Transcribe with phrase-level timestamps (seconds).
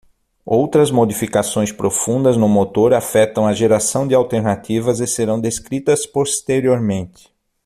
[0.47, 7.31] Outras modificações profundas no motor afetam a geração de alternativas e serão descritas posteriormente.